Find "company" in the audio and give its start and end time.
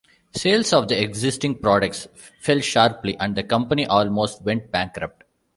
3.43-3.85